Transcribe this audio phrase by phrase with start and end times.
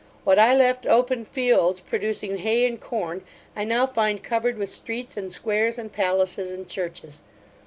[0.23, 3.21] What I left open fields, producing hay and corn,
[3.55, 7.21] I now find covered with streets and squares, and palaces, and churches.